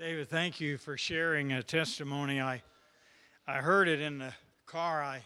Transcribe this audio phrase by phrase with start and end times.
[0.00, 2.40] David, thank you for sharing a testimony.
[2.40, 2.62] I,
[3.46, 4.32] I heard it in the
[4.64, 5.02] car.
[5.02, 5.20] I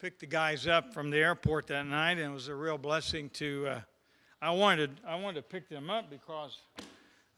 [0.00, 3.28] picked the guys up from the airport that night, and it was a real blessing
[3.34, 3.66] to.
[3.68, 3.80] Uh,
[4.40, 6.56] I wanted I wanted to pick them up because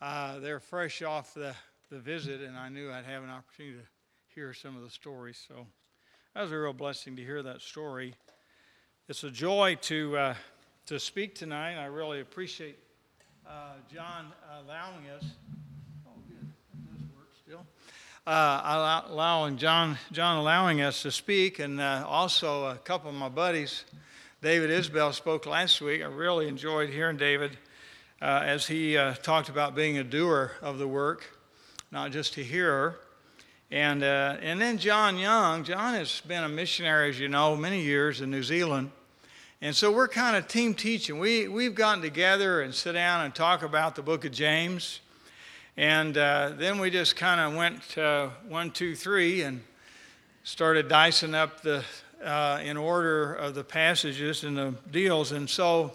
[0.01, 1.53] uh, they're fresh off the,
[1.90, 3.85] the visit, and I knew I'd have an opportunity to
[4.33, 5.44] hear some of the stories.
[5.49, 5.67] So
[6.33, 8.15] that was a real blessing to hear that story.
[9.08, 10.35] It's a joy to uh,
[10.87, 11.74] to speak tonight.
[11.74, 12.79] I really appreciate
[13.49, 14.26] uh, John
[14.60, 15.24] allowing us
[18.26, 23.28] uh, allowing John, John allowing us to speak, and uh, also a couple of my
[23.28, 23.84] buddies.
[24.40, 26.02] David Isbell spoke last week.
[26.02, 27.58] I really enjoyed hearing David
[28.20, 31.36] uh, as he uh, talked about being a doer of the work,
[31.90, 33.00] not just a hearer.
[33.72, 35.64] And, uh, and then John Young.
[35.64, 38.92] John has been a missionary, as you know, many years in New Zealand.
[39.60, 41.18] And so we're kind of team teaching.
[41.18, 45.00] We, we've gotten together and sit down and talk about the book of James.
[45.76, 49.62] And uh, then we just kind of went uh, one, two, three, and
[50.44, 51.83] started dicing up the
[52.22, 55.32] uh, in order of the passages and the deals.
[55.32, 55.92] And so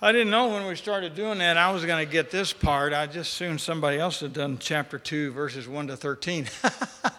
[0.00, 2.92] I didn't know when we started doing that I was going to get this part.
[2.92, 6.46] I just assumed somebody else had done chapter two, verses one to thirteen.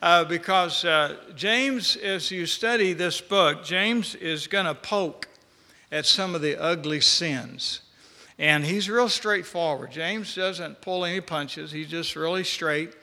[0.00, 5.26] Uh, because uh, James, as you study this book, James is going to poke
[5.90, 7.80] at some of the ugly sins
[8.38, 9.90] and he's real straightforward.
[9.90, 12.94] James doesn't pull any punches, he's just really straight.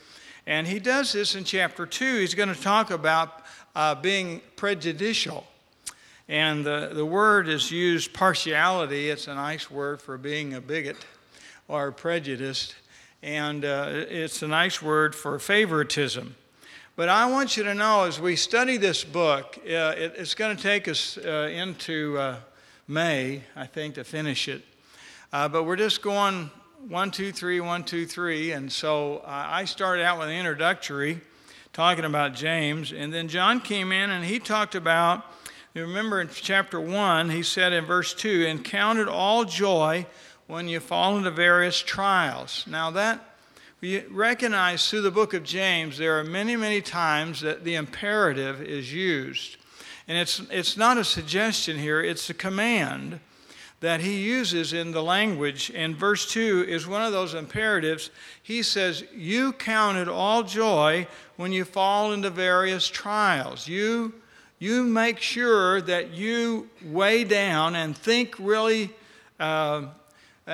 [0.48, 2.20] And he does this in chapter 2.
[2.20, 3.44] He's going to talk about
[3.76, 5.46] uh, being prejudicial.
[6.30, 10.98] And the, the word is used partiality, it's a nice word for being a bigot
[11.68, 12.76] or prejudiced.
[13.22, 16.36] And uh, it's a nice word for favoritism.
[16.96, 20.56] But I want you to know as we study this book, uh, it, it's going
[20.56, 22.38] to take us uh, into uh,
[22.88, 24.64] May, I think, to finish it.
[25.36, 26.50] Uh, but we're just going
[26.88, 28.54] one, two, three, one, two, three.
[28.54, 31.20] And so uh, I started out with an introductory
[31.74, 32.94] talking about James.
[32.94, 35.26] And then John came in and he talked about,
[35.74, 40.06] you remember in chapter 1, he said in verse 2, and counted all joy
[40.48, 42.64] when you fall into various trials.
[42.66, 43.36] Now that
[43.82, 48.62] we recognize through the book of James, there are many, many times that the imperative
[48.62, 49.58] is used.
[50.08, 53.20] And it's, it's not a suggestion here, it's a command
[53.86, 55.72] that he uses in the language.
[55.76, 58.10] And verse 2 is one of those imperatives.
[58.42, 63.68] He says, You count it all joy when you fall into various trials.
[63.68, 64.16] You,
[64.58, 68.90] you make sure that you weigh down and think really
[69.40, 69.84] uh,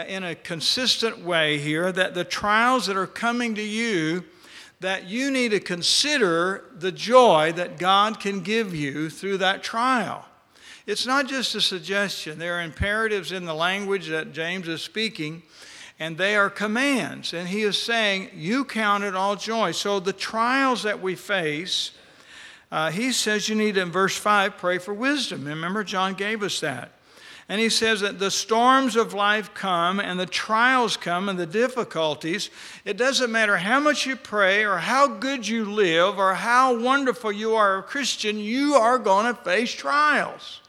[0.09, 4.25] in a consistent way here that the trials that are coming to you
[4.81, 10.25] that you need to consider the joy that God can give you through that trial.
[10.87, 15.43] It's not just a suggestion, there are imperatives in the language that James is speaking,
[15.99, 17.33] and they are commands.
[17.33, 19.71] And he is saying, You count it all joy.
[19.71, 21.91] So the trials that we face,
[22.71, 25.45] uh, he says you need, in verse 5, pray for wisdom.
[25.45, 26.93] Remember, John gave us that.
[27.47, 31.45] And he says that the storms of life come and the trials come and the
[31.45, 32.49] difficulties.
[32.85, 37.31] It doesn't matter how much you pray or how good you live or how wonderful
[37.31, 40.61] you are a Christian, you are going to face trials.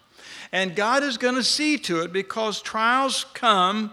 [0.53, 3.93] And God is going to see to it because trials come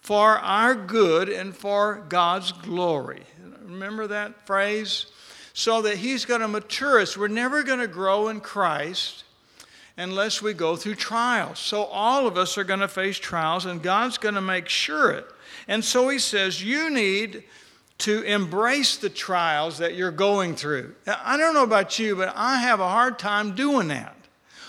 [0.00, 3.24] for our good and for God's glory.
[3.64, 5.06] Remember that phrase?
[5.52, 7.16] So that He's going to mature us.
[7.16, 9.24] We're never going to grow in Christ
[9.96, 11.58] unless we go through trials.
[11.58, 15.10] So all of us are going to face trials, and God's going to make sure
[15.10, 15.26] it.
[15.66, 17.44] And so He says, You need
[17.98, 20.94] to embrace the trials that you're going through.
[21.06, 24.15] I don't know about you, but I have a hard time doing that.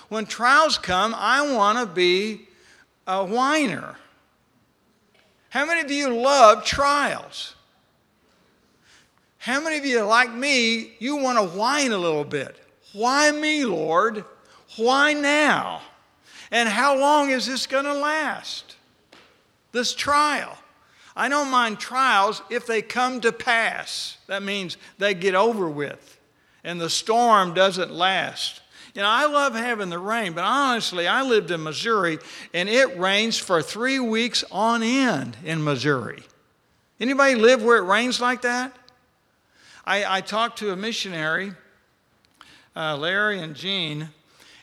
[0.10, 2.48] When trials come, I want to be
[3.06, 3.96] a whiner.
[5.50, 7.56] How many of you love trials?
[9.38, 12.58] How many of you, like me, you want to whine a little bit?
[12.94, 14.26] Why me, Lord?
[14.76, 15.82] Why now?
[16.52, 18.76] And how long is this going to last?
[19.72, 20.58] This trial.
[21.16, 24.18] I don't mind trials if they come to pass.
[24.28, 26.18] That means they get over with
[26.68, 28.62] and the storm doesn't last.
[28.98, 32.18] You know, I love having the rain, but honestly, I lived in Missouri
[32.52, 36.24] and it rains for three weeks on end in Missouri.
[37.00, 38.76] Anybody live where it rains like that?
[39.86, 41.54] I, I talked to a missionary,
[42.76, 44.10] uh, Larry and Jean,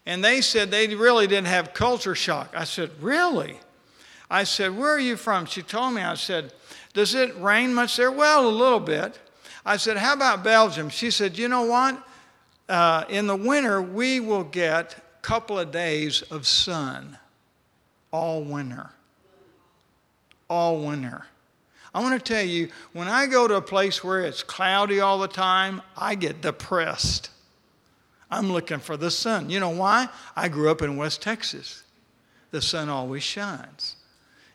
[0.04, 2.54] and they said they really didn't have culture shock.
[2.56, 3.56] I said, Really?
[4.28, 5.46] I said, Where are you from?
[5.46, 6.52] She told me, I said,
[6.92, 8.10] Does it rain much there?
[8.10, 9.16] Well, a little bit.
[9.64, 10.88] I said, How about Belgium?
[10.88, 12.04] She said, You know what?
[12.68, 17.18] Uh, in the winter, we will get a couple of days of sun
[18.10, 18.90] all winter.
[20.48, 21.26] All winter.
[21.94, 25.18] I want to tell you, when I go to a place where it's cloudy all
[25.18, 27.30] the time, I get depressed.
[28.30, 29.48] I'm looking for the sun.
[29.48, 30.08] You know why?
[30.34, 31.84] I grew up in West Texas.
[32.50, 33.96] The sun always shines.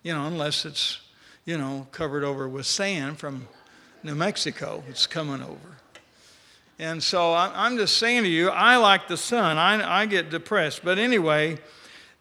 [0.04, 1.00] You know, unless it's,
[1.46, 3.48] you know, covered over with sand from
[4.04, 5.78] New Mexico, it's coming over.
[6.80, 9.58] And so I'm just saying to you, I like the sun.
[9.58, 10.82] I, I get depressed.
[10.82, 11.58] But anyway,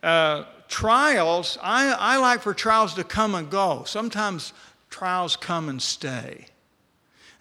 [0.03, 3.85] uh, trials, I, I like for trials to come and go.
[3.87, 4.53] Sometimes
[4.91, 6.47] trials come and stay.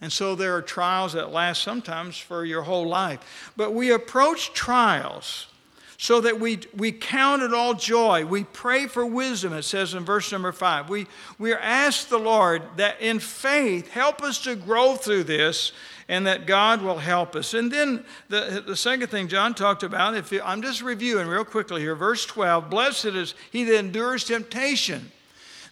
[0.00, 3.52] And so there are trials that last sometimes for your whole life.
[3.56, 5.48] But we approach trials
[5.98, 8.24] so that we, we count it all joy.
[8.24, 10.88] We pray for wisdom, it says in verse number five.
[10.88, 11.06] We,
[11.38, 15.72] we ask the Lord that in faith, help us to grow through this
[16.08, 17.52] and that God will help us.
[17.52, 21.44] And then the, the second thing John talked about, if you, I'm just reviewing real
[21.44, 25.12] quickly here, verse 12 Blessed is he that endures temptation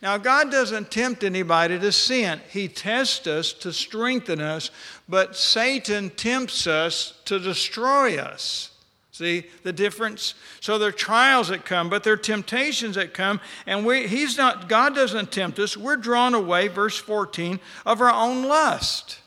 [0.03, 2.41] now, God doesn't tempt anybody to sin.
[2.51, 4.71] He tests us to strengthen us,
[5.09, 8.71] but Satan tempts us to destroy us.
[9.17, 10.35] See the difference?
[10.61, 14.37] So there are trials that come, but there are temptations that come, and we, he's
[14.37, 15.75] not, God doesn't tempt us.
[15.75, 19.21] We're drawn away, verse 14, of our own lust.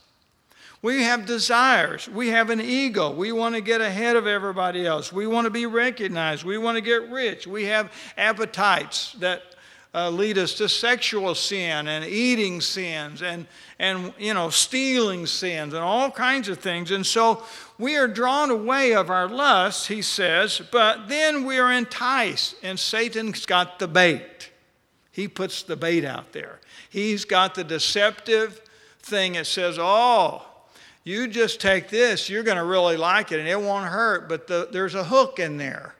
[0.83, 2.07] We have desires.
[2.07, 3.09] We have an ego.
[3.09, 5.11] We want to get ahead of everybody else.
[5.11, 6.43] We want to be recognized.
[6.43, 7.47] We want to get rich.
[7.47, 9.41] We have appetites that
[9.93, 13.47] uh, lead us to sexual sin and eating sins and,
[13.79, 16.91] and you know stealing sins and all kinds of things.
[16.91, 17.43] And so
[17.77, 22.79] we are drawn away of our lusts he says but then we are enticed and
[22.79, 24.51] satan's got the bait.
[25.11, 26.59] He puts the bait out there.
[26.89, 28.61] He's got the deceptive
[29.01, 30.45] thing that says oh
[31.03, 34.45] you just take this you're going to really like it and it won't hurt but
[34.45, 35.95] the, there's a hook in there.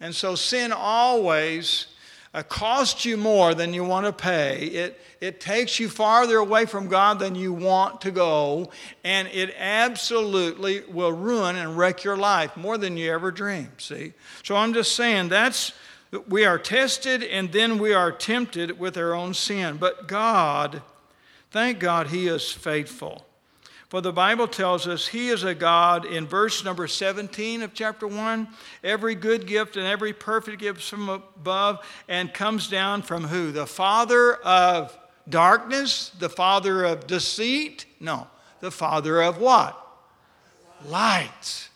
[0.00, 1.86] And so sin always
[2.34, 4.66] Uh, costs you more than you want to pay.
[4.66, 8.72] It, it takes you farther away from God than you want to go,
[9.04, 13.70] and it absolutely will ruin and wreck your life more than you ever dreamed.
[13.78, 14.14] See?
[14.42, 15.72] So I'm just saying that's
[16.28, 19.76] we are tested and then we are tempted with our own sin.
[19.76, 20.82] But God,
[21.50, 23.26] thank God, He is faithful.
[23.94, 28.08] For the Bible tells us He is a God in verse number 17 of chapter
[28.08, 28.48] 1.
[28.82, 33.52] Every good gift and every perfect gift from above and comes down from who?
[33.52, 34.98] The Father of
[35.28, 36.08] darkness?
[36.18, 37.86] The Father of deceit?
[38.00, 38.26] No,
[38.58, 39.80] the Father of what?
[40.86, 41.68] Light.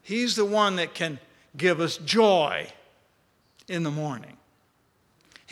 [0.00, 1.18] He's the one that can
[1.54, 2.68] give us joy
[3.68, 4.38] in the morning.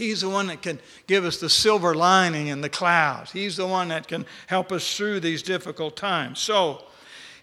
[0.01, 3.33] He's the one that can give us the silver lining in the clouds.
[3.33, 6.39] He's the one that can help us through these difficult times.
[6.39, 6.85] So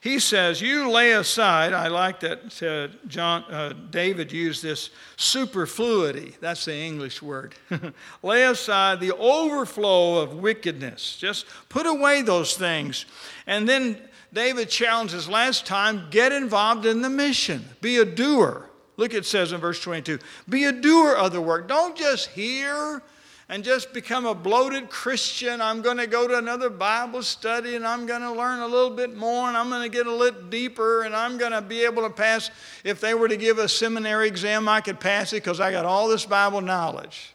[0.01, 6.35] he says, You lay aside, I like that uh, John, uh, David used this superfluity.
[6.41, 7.53] That's the English word.
[8.23, 11.15] lay aside the overflow of wickedness.
[11.17, 13.05] Just put away those things.
[13.45, 14.01] And then
[14.33, 18.67] David challenges last time get involved in the mission, be a doer.
[18.97, 21.67] Look, it says in verse 22 be a doer of the work.
[21.67, 23.01] Don't just hear
[23.49, 25.61] and just become a bloated Christian.
[25.61, 28.89] I'm going to go to another Bible study and I'm going to learn a little
[28.89, 31.85] bit more and I'm going to get a little deeper and I'm going to be
[31.85, 32.51] able to pass.
[32.83, 35.85] If they were to give a seminary exam, I could pass it because I got
[35.85, 37.33] all this Bible knowledge.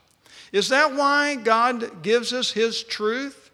[0.52, 3.50] Is that why God gives us His truth?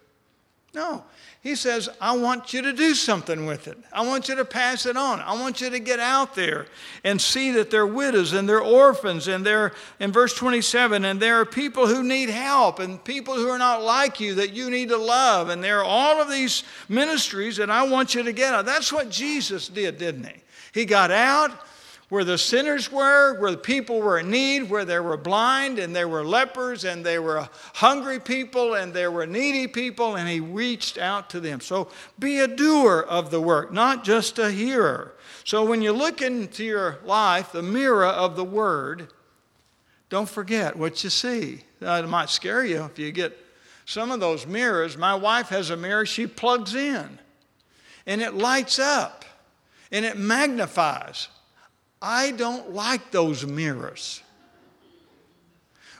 [0.73, 1.05] No.
[1.41, 3.77] He says, I want you to do something with it.
[3.93, 5.21] I want you to pass it on.
[5.21, 6.65] I want you to get out there
[7.05, 11.39] and see that they're widows and they're orphans and they're, in verse 27, and there
[11.39, 14.89] are people who need help and people who are not like you that you need
[14.89, 15.47] to love.
[15.47, 18.65] And there are all of these ministries that I want you to get out.
[18.65, 20.41] That's what Jesus did, didn't he?
[20.73, 21.51] He got out
[22.09, 25.95] where the sinners were, where the people were in need, where there were blind and
[25.95, 30.39] there were lepers and there were hungry people and there were needy people, and he
[30.39, 31.61] reached out to them.
[31.61, 35.13] So be a doer of the work, not just a hearer.
[35.43, 39.13] So when you look into your life, the mirror of the word,
[40.09, 41.61] don't forget what you see.
[41.79, 43.37] It might scare you if you get
[43.85, 44.97] some of those mirrors.
[44.97, 47.19] My wife has a mirror she plugs in,
[48.07, 49.25] and it lights up
[49.91, 51.27] and it magnifies.
[52.01, 54.21] I don't like those mirrors.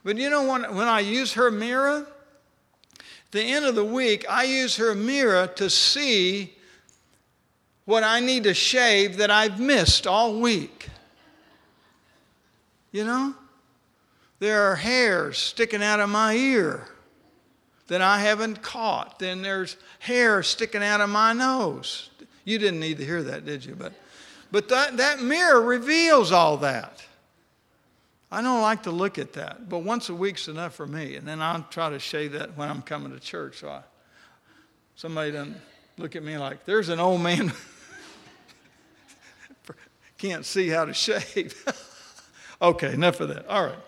[0.03, 2.07] But you know, when, when I use her mirror,
[2.97, 6.55] At the end of the week, I use her mirror to see
[7.85, 10.89] what I need to shave that I've missed all week.
[12.91, 13.35] You know?
[14.39, 16.87] There are hairs sticking out of my ear
[17.87, 19.19] that I haven't caught.
[19.19, 22.09] Then there's hair sticking out of my nose.
[22.45, 23.75] You didn't need to hear that, did you?
[23.75, 23.93] But
[24.51, 27.03] but that, that mirror reveals all that.
[28.31, 31.15] I don't like to look at that, but once a week's enough for me.
[31.15, 33.59] And then I'll try to shave that when I'm coming to church.
[33.59, 33.81] So I,
[34.95, 35.57] somebody doesn't
[35.97, 37.51] look at me like, there's an old man
[40.19, 41.55] can't see how to shave.
[42.61, 43.47] okay, enough of that.
[43.47, 43.79] All right.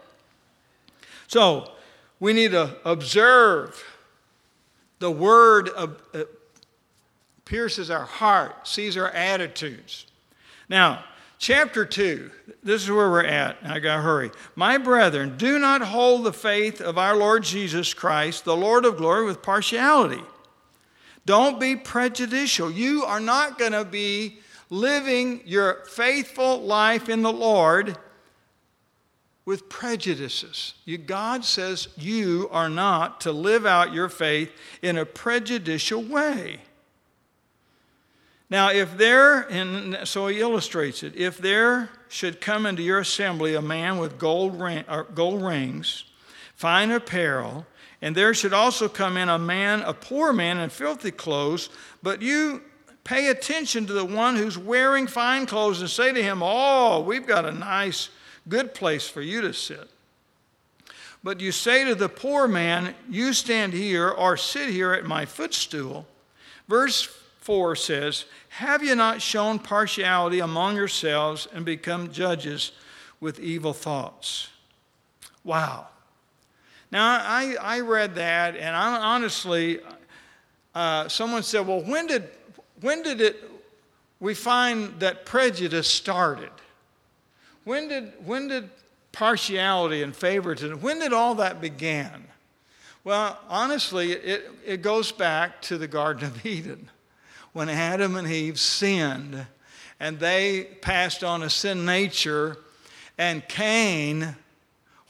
[1.27, 1.71] So
[2.19, 3.83] we need to observe
[4.99, 6.23] the word of, uh,
[7.45, 10.07] pierces our heart, sees our attitudes.
[10.71, 11.03] Now,
[11.37, 12.31] chapter 2,
[12.63, 13.57] this is where we're at.
[13.61, 14.31] I got to hurry.
[14.55, 18.95] My brethren, do not hold the faith of our Lord Jesus Christ, the Lord of
[18.95, 20.23] glory, with partiality.
[21.25, 22.71] Don't be prejudicial.
[22.71, 27.97] You are not going to be living your faithful life in the Lord
[29.43, 30.75] with prejudices.
[30.85, 36.61] You, God says you are not to live out your faith in a prejudicial way.
[38.51, 43.55] Now, if there, and so he illustrates it, if there should come into your assembly
[43.55, 46.03] a man with gold, ring, uh, gold rings,
[46.57, 47.65] fine apparel,
[48.01, 51.69] and there should also come in a man, a poor man in filthy clothes,
[52.03, 52.61] but you
[53.05, 57.25] pay attention to the one who's wearing fine clothes and say to him, Oh, we've
[57.25, 58.09] got a nice,
[58.49, 59.89] good place for you to sit.
[61.23, 65.25] But you say to the poor man, You stand here or sit here at my
[65.25, 66.05] footstool.
[66.67, 67.07] Verse
[67.41, 72.71] 4 says, Have you not shown partiality among yourselves and become judges
[73.19, 74.49] with evil thoughts?
[75.43, 75.87] Wow.
[76.91, 79.79] Now, I, I read that, and I, honestly,
[80.75, 82.29] uh, someone said, Well, when did,
[82.79, 83.43] when did it,
[84.19, 86.51] we find that prejudice started?
[87.63, 88.69] When did, when did
[89.11, 92.25] partiality and favoritism, when did all that begin?
[93.03, 96.91] Well, honestly, it, it goes back to the Garden of Eden
[97.53, 99.45] when Adam and Eve sinned
[99.99, 102.57] and they passed on a sin nature,
[103.17, 104.35] and Cain,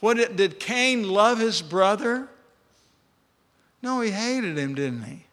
[0.00, 2.28] what did, did Cain love his brother?
[3.82, 5.24] No, he hated him, didn't he?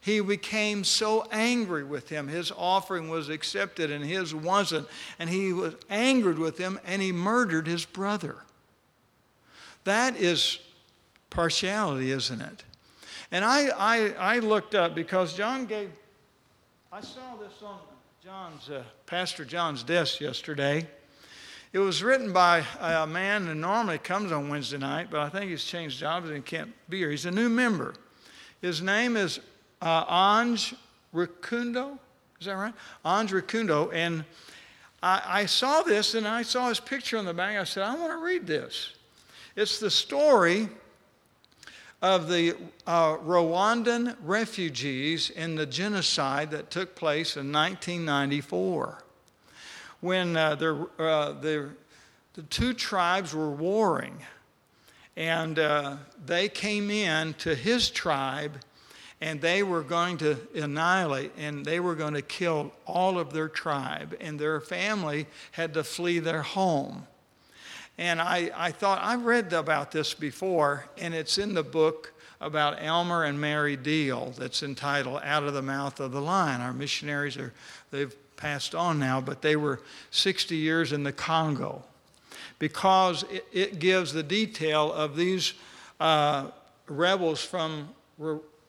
[0.00, 2.28] He became so angry with him.
[2.28, 4.86] His offering was accepted and his wasn't.
[5.18, 8.36] And he was angered with him and he murdered his brother.
[9.82, 10.60] That is
[11.28, 12.62] partiality, isn't it?
[13.32, 15.90] And I, I, I looked up because John gave
[16.96, 17.76] I saw this on
[18.24, 20.88] John's, uh, Pastor John's desk yesterday.
[21.74, 25.50] It was written by a man who normally comes on Wednesday night, but I think
[25.50, 27.10] he's changed jobs and can't be here.
[27.10, 27.92] He's a new member.
[28.62, 29.40] His name is
[29.82, 30.72] uh, Anj
[31.12, 31.98] Rakundo.
[32.40, 32.72] Is that right?
[33.04, 33.92] Anj Rakundo.
[33.92, 34.24] And
[35.02, 37.58] I, I saw this and I saw his picture on the back.
[37.58, 38.94] I said, I want to read this.
[39.54, 40.70] It's the story
[42.06, 42.54] of the
[42.86, 49.02] uh, Rwandan refugees in the genocide that took place in 1994
[50.00, 51.70] when uh, the, uh, the,
[52.34, 54.18] the two tribes were warring.
[55.16, 58.52] And uh, they came in to his tribe
[59.20, 63.48] and they were going to annihilate and they were going to kill all of their
[63.48, 67.08] tribe, and their family had to flee their home.
[67.98, 72.76] And I, I thought, I read about this before, and it's in the book about
[72.82, 76.60] Elmer and Mary Deal that's entitled Out of the Mouth of the Lion.
[76.60, 77.54] Our missionaries are,
[77.90, 81.82] they've passed on now, but they were 60 years in the Congo
[82.58, 85.54] because it, it gives the detail of these
[85.98, 86.48] uh,
[86.86, 87.88] rebels from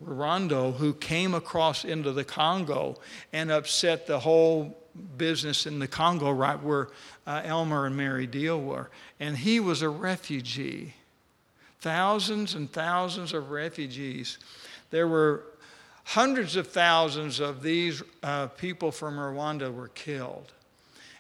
[0.04, 2.98] Rwanda who came across into the Congo
[3.34, 4.78] and upset the whole
[5.18, 6.90] business in the Congo, right where
[7.26, 8.90] uh, Elmer and Mary Deal were.
[9.20, 10.94] And he was a refugee.
[11.80, 14.38] Thousands and thousands of refugees.
[14.90, 15.44] There were
[16.04, 20.54] hundreds of thousands of these uh, people from Rwanda were killed.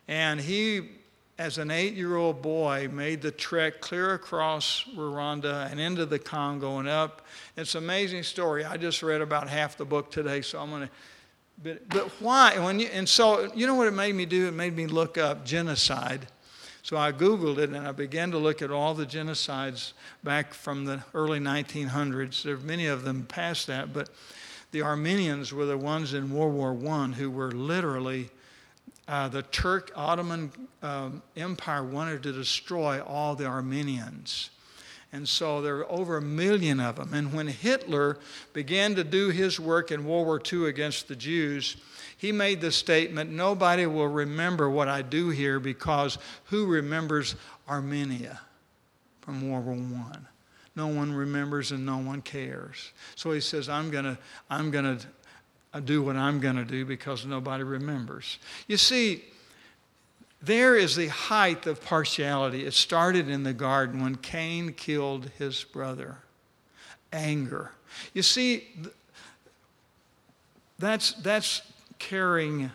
[0.07, 0.89] And he,
[1.37, 6.19] as an eight year old boy, made the trek clear across Rwanda and into the
[6.19, 7.21] Congo and up.
[7.57, 8.63] It's an amazing story.
[8.63, 10.89] I just read about half the book today, so I'm going to
[11.61, 12.57] but, but why?
[12.59, 14.47] When you, and so, you know what it made me do?
[14.47, 16.27] It made me look up genocide.
[16.83, 20.85] So I Googled it and I began to look at all the genocides back from
[20.85, 22.43] the early 1900s.
[22.43, 24.09] There are many of them past that, but
[24.71, 28.29] the Armenians were the ones in World War I who were literally,
[29.07, 34.51] uh, the Turk Ottoman um, Empire wanted to destroy all the Armenians.
[35.13, 37.13] And so there were over a million of them.
[37.13, 38.17] And when Hitler
[38.53, 41.77] began to do his work in World War II against the Jews,
[42.17, 47.35] he made the statement nobody will remember what I do here because who remembers
[47.69, 48.41] Armenia
[49.21, 50.17] from World War I?
[50.75, 52.91] No one remembers and no one cares.
[53.15, 54.17] So he says, I'm going to
[54.49, 55.05] I'm going to
[55.73, 58.39] uh, do what I'm going to do because nobody remembers.
[58.67, 59.23] You see,
[60.41, 62.65] There is the height of partiality.
[62.65, 66.17] It started in the garden when Cain killed his brother.
[67.11, 67.71] Anger.
[68.13, 68.67] You see,
[70.77, 71.61] that's, that's
[71.97, 72.71] carrying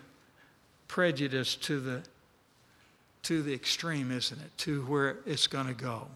[0.88, 2.02] prejudice to the,
[3.22, 4.58] to the extreme, isn't it?
[4.58, 6.08] To where it's going to go.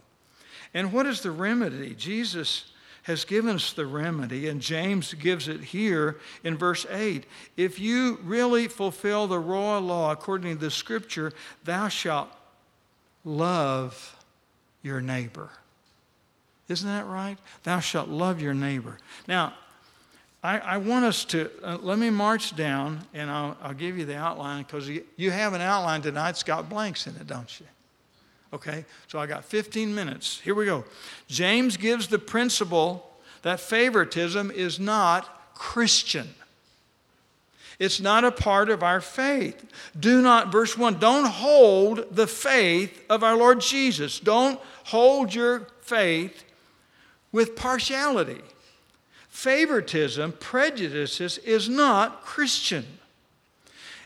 [0.75, 1.95] And what is the remedy?
[1.95, 2.73] Jesus
[3.07, 7.25] has given us the remedy, and James gives it here in verse 8.
[7.57, 11.33] If you really fulfill the royal law according to the scripture,
[11.63, 12.29] thou shalt
[13.25, 14.17] love
[14.83, 15.51] your neighbor.
[16.69, 17.39] Isn't that right?
[17.63, 18.99] Thou shalt love your neighbor.
[19.29, 19.55] Now,
[20.43, 24.05] I, I want us to, uh, let me march down and I'll, I'll give you
[24.05, 26.31] the outline because you, you have an outline tonight.
[26.31, 27.67] It's got blanks in it, don't you?
[28.53, 30.41] Okay, so I got 15 minutes.
[30.41, 30.85] Here we go.
[31.29, 33.11] James gives the principle
[33.43, 36.29] that favoritism is not Christian.
[37.79, 39.67] It's not a part of our faith.
[39.99, 44.19] Do not, verse 1, don't hold the faith of our Lord Jesus.
[44.19, 46.45] Don't hold your faith
[47.33, 48.41] with partiality.
[49.29, 52.87] Favoritism, prejudices, is not Christian.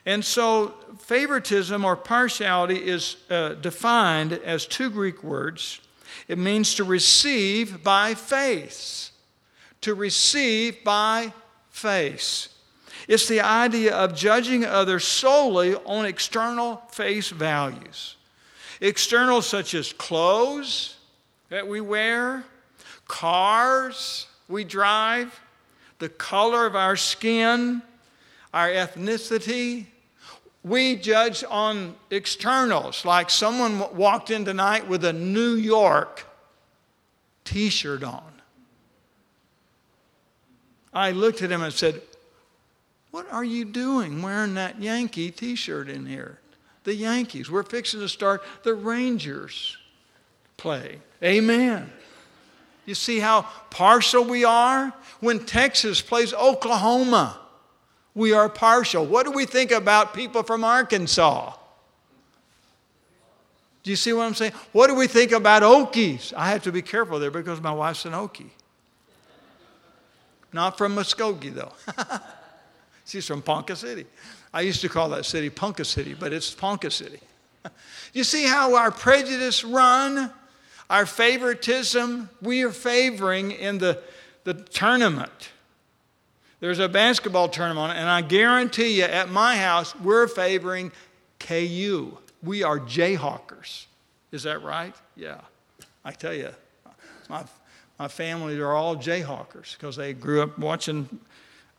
[0.07, 5.80] And so, favoritism or partiality is uh, defined as two Greek words.
[6.26, 9.11] It means to receive by faith.
[9.83, 11.33] To receive by
[11.71, 12.49] faith.
[13.09, 18.16] It's the idea of judging others solely on external face values.
[18.80, 20.97] External, such as clothes
[21.49, 22.45] that we wear,
[23.09, 25.40] cars we drive,
[25.99, 27.83] the color of our skin,
[28.52, 29.87] our ethnicity.
[30.62, 36.26] We judge on externals, like someone walked in tonight with a New York
[37.45, 38.30] t shirt on.
[40.92, 42.02] I looked at him and said,
[43.11, 46.38] What are you doing wearing that Yankee t shirt in here?
[46.85, 47.50] The Yankees.
[47.50, 49.76] We're fixing to start the Rangers
[50.57, 50.99] play.
[51.23, 51.90] Amen.
[52.87, 54.92] You see how partial we are?
[55.21, 57.38] When Texas plays Oklahoma,
[58.14, 59.07] we are partial.
[59.07, 61.53] What do we think about people from Arkansas?
[63.83, 64.53] Do you see what I'm saying?
[64.73, 66.35] What do we think about Okies?
[66.35, 68.51] I have to be careful there because my wife's an Okie.
[70.53, 71.73] Not from Muskogee, though.
[73.07, 74.07] She's from Ponca City.
[74.53, 77.20] I used to call that city Ponca City, but it's Ponca City.
[78.12, 80.31] you see how our prejudice run?
[80.88, 84.03] Our favoritism, we are favoring in the,
[84.42, 85.51] the tournament.
[86.61, 90.92] There's a basketball tournament, and I guarantee you at my house, we're favoring
[91.38, 92.16] KU.
[92.42, 93.87] We are Jayhawkers.
[94.31, 94.94] Is that right?
[95.16, 95.40] Yeah.
[96.05, 96.51] I tell you,
[97.29, 97.44] my,
[97.99, 101.09] my family are all Jayhawkers because they grew up watching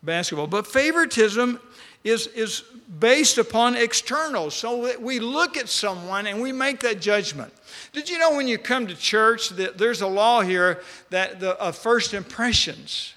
[0.02, 0.48] basketball.
[0.48, 1.60] But favoritism
[2.04, 2.62] is, is
[2.98, 4.54] based upon externals.
[4.54, 7.52] So that we look at someone and we make that judgment.
[7.92, 11.50] Did you know when you come to church that there's a law here that the
[11.60, 13.14] of first impressions?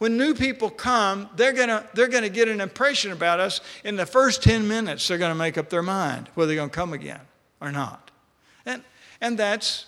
[0.00, 4.06] When new people come, they're gonna they're gonna get an impression about us in the
[4.06, 5.06] first 10 minutes.
[5.06, 7.20] They're gonna make up their mind whether they're gonna come again
[7.60, 8.10] or not.
[8.64, 8.82] And
[9.20, 9.84] and that's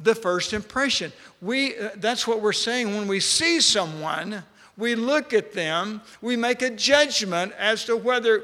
[0.00, 1.12] the first impression.
[1.40, 4.42] We uh, that's what we're saying when we see someone,
[4.76, 8.42] we look at them, we make a judgment as to whether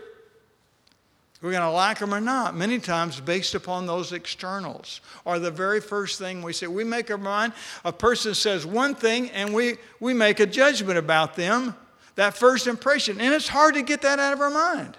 [1.40, 5.00] we're going to like them or not, many times based upon those externals.
[5.24, 7.52] Or the very first thing we say, we make our mind,
[7.84, 11.76] a person says one thing and we, we make a judgment about them,
[12.16, 13.20] that first impression.
[13.20, 14.96] And it's hard to get that out of our mind.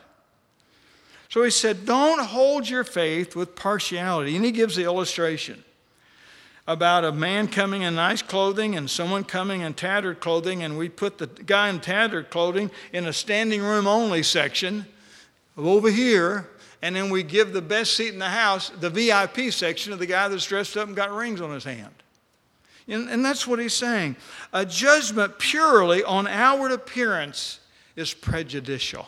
[1.27, 4.37] So he said, don't hold your faith with partiality.
[4.37, 5.63] And he gives the illustration
[6.69, 10.87] about a man coming in nice clothing and someone coming in tattered clothing, and we
[10.87, 14.85] put the guy in tattered clothing in a standing room only section
[15.67, 16.49] over here,
[16.81, 20.05] and then we give the best seat in the house, the VIP section of the
[20.05, 21.93] guy that's dressed up and got rings on his hand.
[22.87, 24.15] And, and that's what he's saying.
[24.53, 27.59] A judgment purely on outward appearance
[27.95, 29.07] is prejudicial.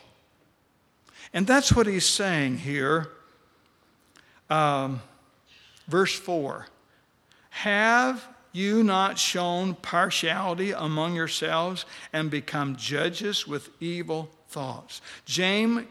[1.34, 3.10] And that's what he's saying here.
[4.50, 5.02] Um,
[5.88, 6.68] verse 4
[7.52, 15.02] Have you not shown partiality among yourselves and become judges with evil thoughts?
[15.26, 15.86] James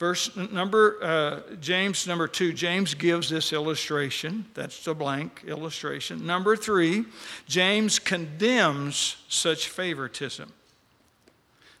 [0.00, 4.46] Verse number, uh, James number two, James gives this illustration.
[4.54, 6.24] That's the blank illustration.
[6.24, 7.04] Number three,
[7.46, 10.50] James condemns such favoritism.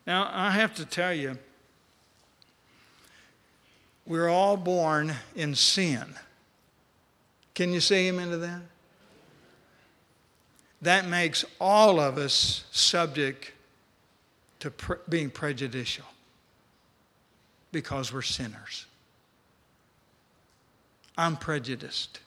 [0.06, 1.38] Now, I have to tell you,
[4.04, 6.04] we're all born in sin.
[7.54, 8.60] Can you say amen to that?
[10.82, 13.52] That makes all of us subject
[14.58, 16.04] to pre- being prejudicial
[17.72, 18.86] because we're sinners.
[21.16, 22.20] I'm prejudiced.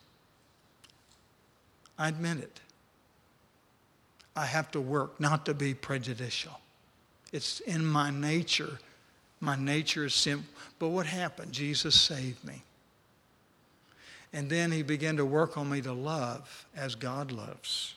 [1.98, 2.60] I admit it.
[4.36, 6.60] I have to work not to be prejudicial.
[7.32, 8.80] It's in my nature.
[9.40, 10.48] My nature is simple.
[10.80, 11.52] But what happened?
[11.52, 12.64] Jesus saved me.
[14.32, 17.96] And then he began to work on me to love as God loves.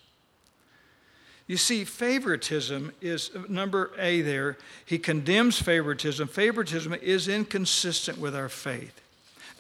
[1.47, 4.57] You see, favoritism is uh, number A there.
[4.85, 6.29] He condemns favoritism.
[6.29, 9.01] Favoritism is inconsistent with our faith.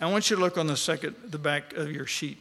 [0.01, 2.39] I want you to look on the second, the back of your sheet.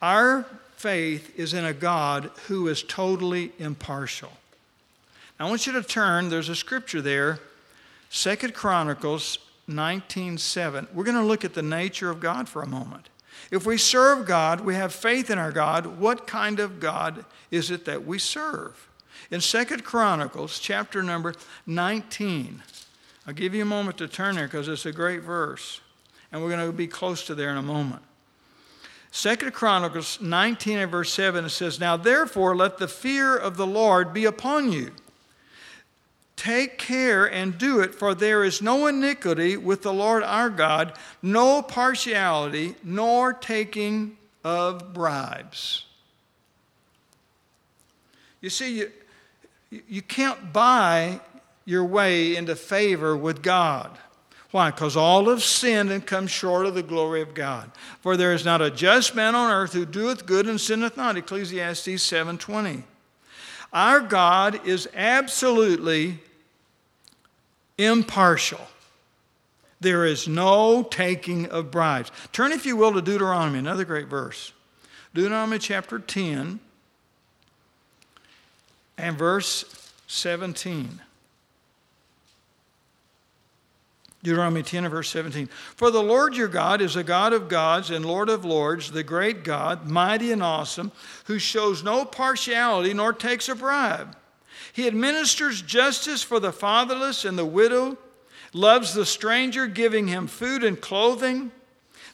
[0.00, 4.32] Our faith is in a God who is totally impartial.
[5.40, 7.40] I want you to turn, there's a scripture there,
[8.10, 10.86] Second Chronicles 19:7.
[10.94, 13.08] We're going to look at the nature of God for a moment.
[13.50, 17.70] If we serve God, we have faith in our God, what kind of God is
[17.70, 18.88] it that we serve?
[19.30, 21.34] In Second Chronicles chapter number
[21.66, 22.62] 19,
[23.26, 25.80] I'll give you a moment to turn there because it's a great verse,
[26.30, 28.02] and we're going to be close to there in a moment.
[29.10, 33.66] Second Chronicles 19 and verse 7, it says, Now therefore let the fear of the
[33.66, 34.90] Lord be upon you.
[36.36, 40.98] Take care and do it, for there is no iniquity with the Lord our God,
[41.22, 45.86] no partiality, nor taking of bribes.
[48.40, 48.90] You see, you,
[49.88, 51.20] you can't buy
[51.64, 53.96] your way into favor with God.
[54.50, 54.70] Why?
[54.70, 57.72] Because all have sinned and come short of the glory of God.
[58.02, 61.16] For there is not a just man on earth who doeth good and sinneth not.
[61.16, 62.84] Ecclesiastes 7:20.
[63.74, 66.20] Our God is absolutely
[67.76, 68.60] impartial.
[69.80, 72.12] There is no taking of bribes.
[72.32, 74.52] Turn, if you will, to Deuteronomy, another great verse.
[75.12, 76.60] Deuteronomy chapter 10
[78.96, 81.00] and verse 17.
[84.24, 85.48] Deuteronomy 10 and verse 17.
[85.76, 89.02] For the Lord your God is a God of gods and Lord of lords, the
[89.02, 90.92] great God, mighty and awesome,
[91.26, 94.16] who shows no partiality nor takes a bribe.
[94.72, 97.98] He administers justice for the fatherless and the widow,
[98.54, 101.52] loves the stranger, giving him food and clothing.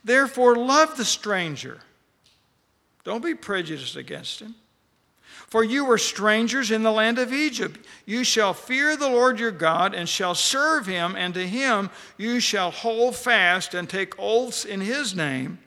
[0.02, 1.78] Therefore, love the stranger.
[3.04, 4.56] Don't be prejudiced against him.
[5.50, 7.84] For you were strangers in the land of Egypt.
[8.06, 12.38] You shall fear the Lord your God and shall serve him, and to him you
[12.38, 15.58] shall hold fast and take oaths in his name.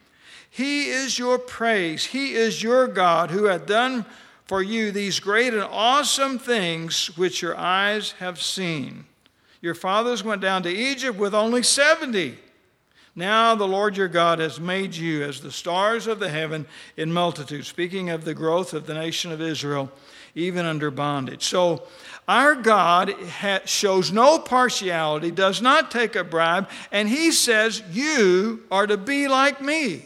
[0.50, 2.06] He is your praise.
[2.06, 4.06] He is your God who hath done
[4.46, 9.04] for you these great and awesome things which your eyes have seen.
[9.62, 12.38] Your fathers went down to Egypt with only 70
[13.16, 16.66] now the Lord your God has made you as the stars of the heaven
[16.98, 17.66] in multitude.
[17.66, 19.92] Speaking of the growth of the nation of Israel,
[20.36, 21.44] even under bondage.
[21.44, 21.84] So
[22.28, 23.14] our God
[23.66, 29.28] shows no partiality, does not take a bribe, and He says, You are to be
[29.28, 30.06] like me.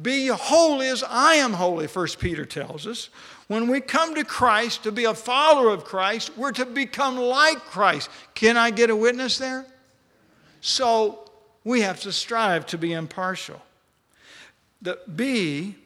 [0.00, 3.10] Be holy as I am holy, First Peter tells us.
[3.48, 7.58] When we come to Christ to be a follower of Christ, we're to become like
[7.58, 8.08] Christ.
[8.34, 9.66] Can I get a witness there?
[10.60, 11.29] So
[11.64, 13.60] we have to strive to be impartial.
[14.82, 15.76] The B,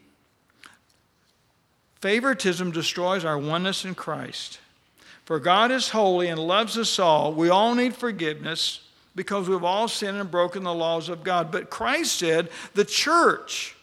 [2.01, 4.61] favoritism destroys our oneness in Christ.
[5.25, 7.33] For God is holy and loves us all.
[7.33, 8.81] We all need forgiveness
[9.17, 11.51] because we've all sinned and broken the laws of God.
[11.51, 13.75] But Christ said the church,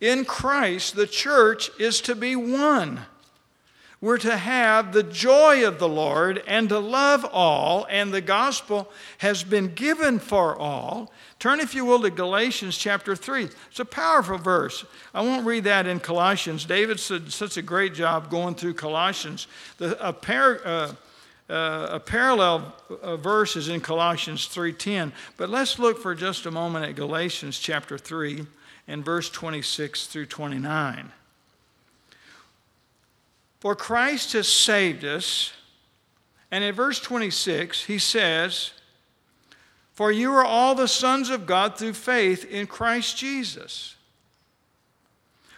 [0.00, 3.00] in Christ, the church is to be one.
[4.04, 8.92] We're to have the joy of the Lord and to love all, and the gospel
[9.16, 11.10] has been given for all.
[11.38, 13.48] Turn, if you will, to Galatians chapter 3.
[13.70, 14.84] It's a powerful verse.
[15.14, 16.66] I won't read that in Colossians.
[16.66, 19.46] David did such a great job going through Colossians.
[19.78, 20.92] The, a, par, uh,
[21.48, 25.12] uh, a parallel uh, verse is in Colossians 3.10.
[25.38, 28.44] But let's look for just a moment at Galatians chapter 3
[28.86, 31.10] and verse 26 through 29.
[33.64, 35.54] For Christ has saved us.
[36.50, 38.72] And in verse 26, he says,
[39.94, 43.96] For you are all the sons of God through faith in Christ Jesus.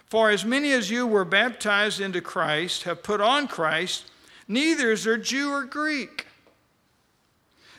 [0.05, 4.05] For as many as you were baptized into Christ have put on Christ,
[4.47, 6.27] neither is there Jew or Greek.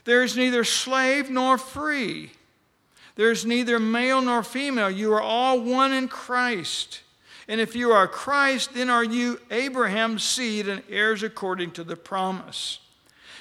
[0.03, 2.31] There is neither slave nor free.
[3.15, 4.91] There is neither male nor female.
[4.91, 6.99] You are all one in Christ.
[7.47, 11.95] And if you are Christ, then are you Abraham's seed and heirs according to the
[11.95, 12.79] promise.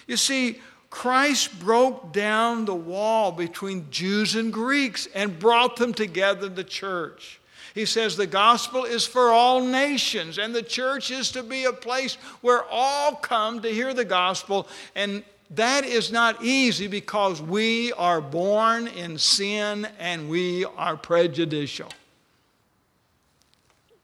[0.07, 6.47] You see, Christ broke down the wall between Jews and Greeks and brought them together
[6.47, 7.41] in the church.
[7.75, 11.73] He says the gospel is for all nations, and the church is to be a
[11.73, 17.93] place where all come to hear the gospel and that is not easy because we
[17.93, 21.89] are born in sin and we are prejudicial.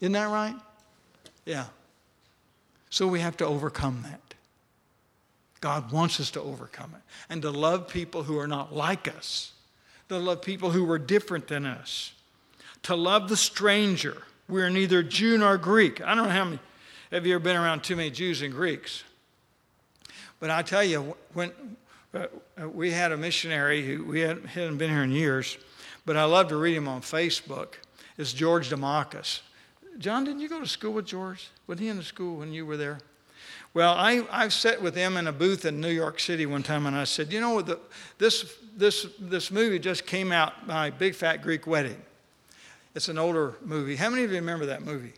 [0.03, 0.57] Isn't that right?
[1.47, 1.67] Yeah.
[2.91, 4.21] So we have to overcome that.
[5.61, 9.53] God wants us to overcome it and to love people who are not like us,
[10.09, 12.15] to love people who are different than us,
[12.83, 14.25] to love the stranger.
[14.49, 16.03] We're neither Jew nor Greek.
[16.03, 16.59] I don't know how many,
[17.13, 19.05] have you ever been around too many Jews and Greeks?
[20.41, 21.53] But I tell you, when
[22.13, 22.27] uh,
[22.69, 25.59] we had a missionary who we hadn't, hadn't been here in years,
[26.05, 27.75] but I love to read him on Facebook.
[28.19, 29.43] It's George Demacus.
[29.99, 31.49] John, didn't you go to school with George?
[31.67, 32.99] Was he in the school when you were there?
[33.75, 36.87] Well, I, I've sat with him in a booth in New York City one time,
[36.87, 37.79] and I said, You know, the,
[38.19, 42.01] this, this, this movie just came out, My Big Fat Greek Wedding.
[42.95, 43.97] It's an older movie.
[43.97, 45.15] How many of you remember that movie?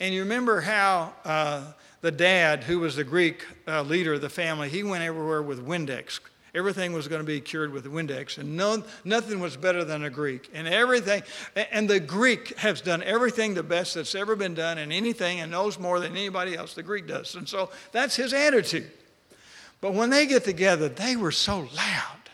[0.00, 4.28] And you remember how uh, the dad, who was the Greek uh, leader of the
[4.28, 6.18] family, he went everywhere with Windex
[6.56, 10.10] Everything was going to be cured with Windex, and no, nothing was better than a
[10.10, 10.48] Greek.
[10.54, 11.22] And everything,
[11.70, 15.50] and the Greek has done everything the best that's ever been done in anything and
[15.50, 16.72] knows more than anybody else.
[16.72, 17.34] The Greek does.
[17.34, 18.90] And so that's his attitude.
[19.82, 22.30] But when they get together, they were so loud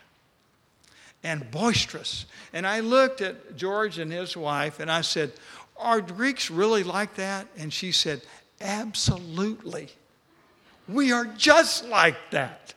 [1.24, 2.26] and boisterous.
[2.52, 5.32] And I looked at George and his wife and I said,
[5.76, 7.48] Are Greeks really like that?
[7.58, 8.22] And she said,
[8.61, 9.88] Absolutely.
[10.88, 12.74] We are just like that.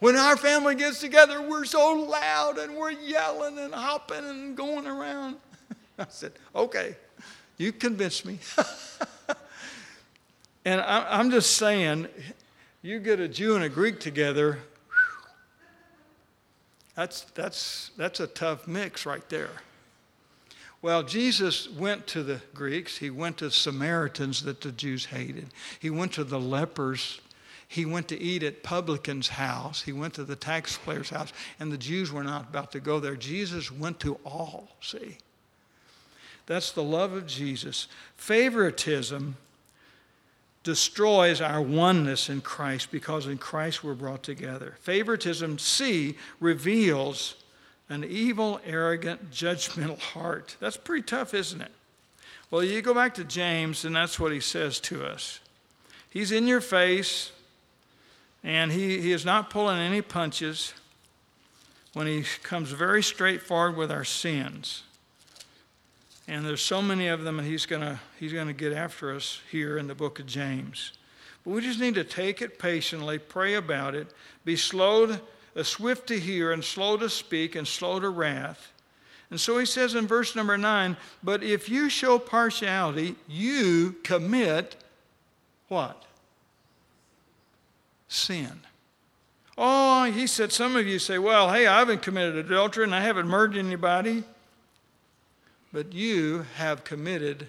[0.00, 4.86] When our family gets together, we're so loud and we're yelling and hopping and going
[4.86, 5.36] around.
[5.98, 6.96] I said, okay,
[7.58, 8.38] you convinced me.
[10.64, 12.08] and I'm just saying,
[12.80, 14.60] you get a Jew and a Greek together,
[16.94, 19.50] that's, that's, that's a tough mix right there.
[20.82, 22.96] Well, Jesus went to the Greeks.
[22.96, 25.48] He went to Samaritans that the Jews hated.
[25.78, 27.20] He went to the lepers
[27.70, 29.82] he went to eat at publican's house.
[29.82, 32.98] He went to the tax player's house, and the Jews were not about to go
[32.98, 33.14] there.
[33.14, 35.18] Jesus went to all, see?
[36.46, 37.86] That's the love of Jesus.
[38.16, 39.36] Favoritism
[40.64, 44.74] destroys our oneness in Christ because in Christ we're brought together.
[44.80, 47.36] Favoritism, C, reveals
[47.88, 50.56] an evil, arrogant, judgmental heart.
[50.58, 51.70] That's pretty tough, isn't it?
[52.50, 55.38] Well, you go back to James, and that's what he says to us.
[56.10, 57.30] He's in your face,
[58.42, 60.74] and he, he is not pulling any punches
[61.92, 64.84] when he comes very straightforward with our sins.
[66.28, 69.40] And there's so many of them, and he's going he's going to get after us
[69.50, 70.92] here in the book of James.
[71.44, 74.08] But we just need to take it patiently, pray about it,
[74.44, 75.20] be slow to,
[75.56, 78.72] uh, swift to hear, and slow to speak, and slow to wrath.
[79.30, 84.76] And so he says in verse number nine, but if you show partiality, you commit
[85.68, 86.04] what?
[88.10, 88.60] Sin.
[89.56, 93.02] Oh, he said, some of you say, well, hey, I haven't committed adultery and I
[93.02, 94.24] haven't murdered anybody.
[95.72, 97.48] But you have committed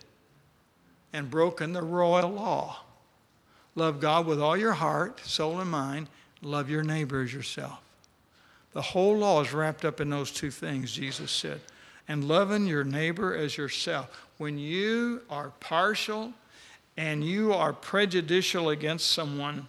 [1.12, 2.82] and broken the royal law.
[3.76, 6.08] Love God with all your heart, soul, and mind.
[6.42, 7.80] Love your neighbor as yourself.
[8.74, 11.62] The whole law is wrapped up in those two things, Jesus said.
[12.08, 14.28] And loving your neighbor as yourself.
[14.38, 16.34] When you are partial
[16.98, 19.68] and you are prejudicial against someone,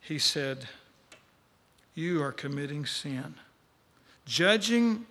[0.00, 0.68] he said,
[1.94, 3.34] You are committing sin.
[4.26, 5.06] Judging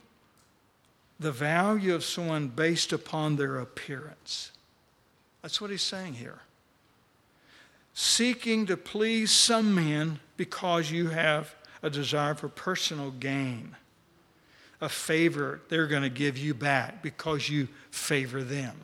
[1.19, 4.52] the value of someone based upon their appearance.
[5.41, 6.39] That's what he's saying here.
[7.93, 13.75] Seeking to please some men because you have a desire for personal gain,
[14.80, 18.75] a favor they're going to give you back because you favor them.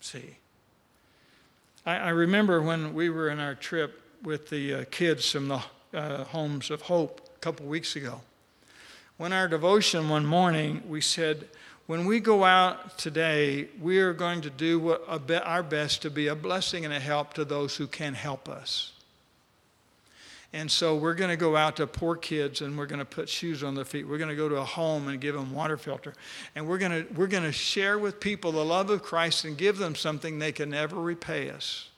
[0.00, 0.36] See?
[1.84, 5.62] I, I remember when we were in our trip with the uh, kids from the
[5.92, 8.20] uh, Homes of Hope a couple weeks ago.
[9.16, 11.46] When our devotion one morning, we said,
[11.86, 16.28] when we go out today, we are going to do what, our best to be
[16.28, 18.92] a blessing and a help to those who can help us.
[20.54, 23.28] And so we're going to go out to poor kids and we're going to put
[23.28, 24.08] shoes on their feet.
[24.08, 26.14] We're going to go to a home and give them water filter.
[26.54, 29.58] And we're going to, we're going to share with people the love of Christ and
[29.58, 31.88] give them something they can never repay us.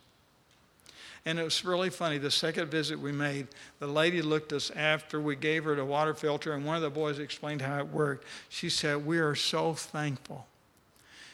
[1.27, 2.19] And it was really funny.
[2.19, 3.49] The second visit we made,
[3.81, 6.91] the lady looked us after we gave her the water filter, and one of the
[6.91, 8.25] boys explained how it worked.
[8.49, 10.47] She said, We are so thankful.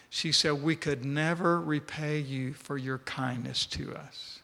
[0.09, 4.41] She said, We could never repay you for your kindness to us.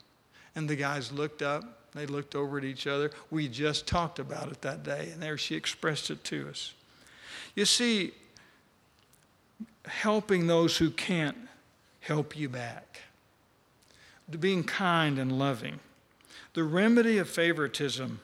[0.55, 3.11] And the guys looked up, they looked over at each other.
[3.31, 6.75] We just talked about it that day, and there she expressed it to us.
[7.55, 8.13] You see,
[9.87, 11.37] helping those who can't
[12.01, 12.88] help you back
[14.37, 15.81] being kind and loving.
[16.55, 18.21] The remedy of favoritism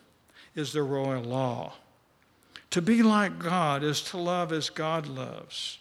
[0.54, 1.74] is the royal law.
[2.70, 5.78] To be like God is to love as God loves,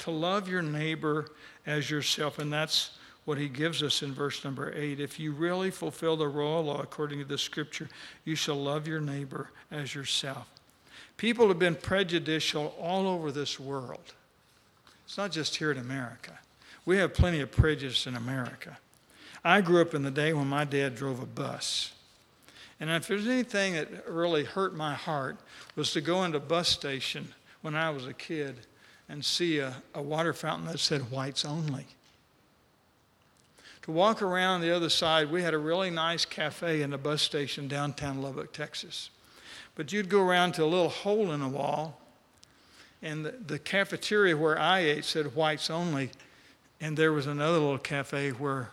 [0.00, 1.30] to love your neighbor
[1.66, 2.38] as yourself.
[2.38, 2.90] And that's
[3.24, 5.00] what he gives us in verse number eight.
[5.00, 7.88] If you really fulfill the royal law according to the scripture,
[8.24, 10.46] you shall love your neighbor as yourself.
[11.16, 14.12] People have been prejudicial all over this world.
[15.06, 16.38] It's not just here in America.
[16.84, 18.76] We have plenty of prejudice in America.
[19.44, 21.92] I grew up in the day when my dad drove a bus.
[22.80, 25.36] And if there's anything that really hurt my heart
[25.76, 27.28] was to go into a bus station
[27.62, 28.66] when I was a kid
[29.08, 31.86] and see a, a water fountain that said whites only.
[33.82, 37.20] To walk around the other side, we had a really nice cafe in the bus
[37.20, 39.10] station downtown Lubbock, Texas.
[39.74, 42.00] But you'd go around to a little hole in the wall,
[43.02, 46.10] and the, the cafeteria where I ate said whites only,
[46.80, 48.70] and there was another little cafe where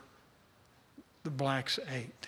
[1.23, 2.27] the blacks ate.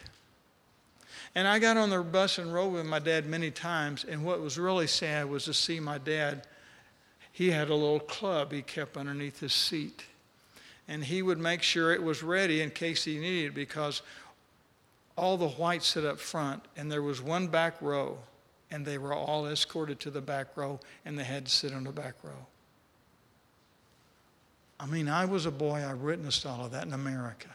[1.36, 4.42] And I got on the bus and rode with my dad many times, and what
[4.42, 6.46] was really sad was to see my dad.
[7.32, 10.04] He had a little club he kept underneath his seat.
[10.88, 14.02] And he would make sure it was ready in case he needed it because
[15.18, 18.18] all the whites sit up front, and there was one back row,
[18.70, 21.84] and they were all escorted to the back row, and they had to sit on
[21.84, 22.46] the back row.
[24.80, 27.50] I mean, I was a boy, I witnessed all of that in America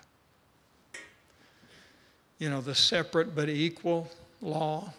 [2.38, 4.08] you know, the separate but equal
[4.40, 4.92] law.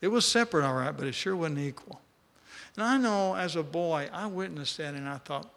[0.00, 2.00] It was separate, all right, but it sure wasn't equal.
[2.76, 5.50] And I know as a boy, I witnessed that and I thought,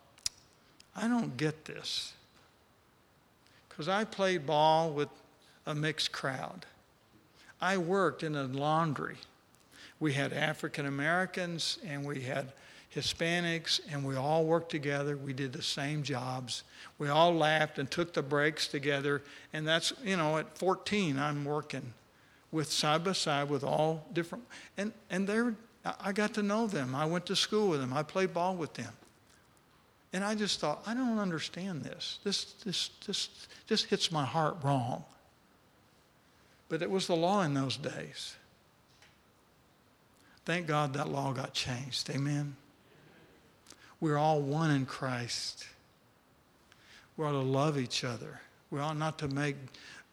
[0.96, 2.14] I don't get this.
[3.68, 5.10] Because I played ball with
[5.66, 6.66] a mixed crowd.
[7.62, 9.18] I worked in a laundry.
[10.00, 12.54] We had African Americans and we had
[12.96, 15.16] Hispanics, and we all worked together.
[15.16, 16.64] We did the same jobs.
[16.98, 19.22] We all laughed and took the breaks together.
[19.54, 21.94] And that's, you know, at 14, I'm working
[22.52, 24.44] with side by side with all different,
[24.76, 25.54] and, and they're,
[26.02, 26.96] I got to know them.
[26.96, 27.94] I went to school with them.
[27.94, 28.92] I played ball with them.
[30.12, 32.18] And I just thought, I don't understand this.
[32.24, 33.30] This, this, this
[33.68, 35.04] just hits my heart wrong.
[36.68, 38.36] But it was the law in those days.
[40.46, 42.10] Thank God that law got changed.
[42.10, 42.56] Amen.
[44.02, 45.66] We're all one in Christ.
[47.18, 48.40] We ought to love each other.
[48.72, 49.58] We ought not to make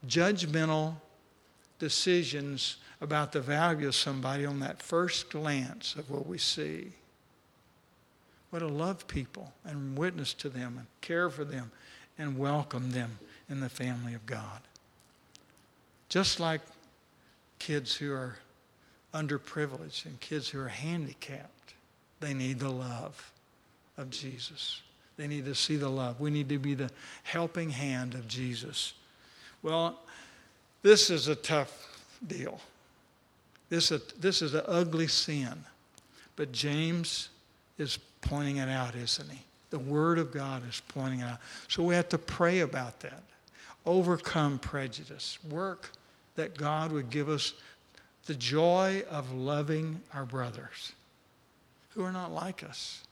[0.07, 0.97] judgmental
[1.79, 6.93] decisions about the value of somebody on that first glance of what we see.
[8.51, 11.71] We ought to love people and witness to them and care for them
[12.19, 13.19] and welcome them
[13.49, 14.61] in the family of God.
[16.09, 16.63] Just like
[17.59, 18.39] kids who are
[19.13, 21.75] underprivileged and kids who are handicapped,
[22.21, 23.33] they need the love
[23.97, 24.83] of Jesus.
[25.17, 26.21] They need to see the love.
[26.21, 26.91] We need to be the
[27.23, 28.93] helping hand of Jesus.
[29.63, 29.99] Well,
[30.83, 32.61] this is a tough deal.
[33.69, 35.55] This, a, this is an ugly sin.
[36.37, 37.31] But James
[37.79, 39.41] is pointing it out, isn't he?
[39.71, 41.39] The Word of God is pointing it out.
[41.69, 43.23] So we have to pray about that.
[43.85, 45.39] Overcome prejudice.
[45.49, 45.91] Work
[46.37, 47.55] that God would give us
[48.27, 50.93] the joy of loving our brothers
[51.91, 53.06] who are not like us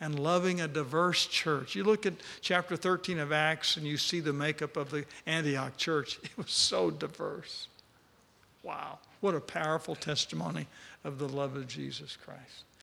[0.00, 1.74] and loving a diverse church.
[1.74, 5.76] You look at chapter 13 of Acts and you see the makeup of the Antioch
[5.76, 6.18] church.
[6.24, 7.68] It was so diverse.
[8.62, 8.98] Wow.
[9.20, 10.66] What a powerful testimony
[11.04, 12.65] of the love of Jesus Christ.